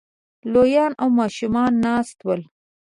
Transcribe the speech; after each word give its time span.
لويان 0.53 0.91
او 1.01 1.09
ماشومان 1.19 1.71
ناست 1.85 2.17
ول 2.25 2.41